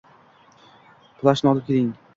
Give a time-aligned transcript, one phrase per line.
[1.21, 1.95] Plashni olib oling